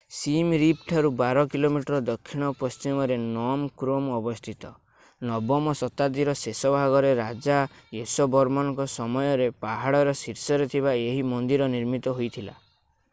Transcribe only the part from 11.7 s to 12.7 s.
ନିର୍ମିତ ହୋଇଥିଲା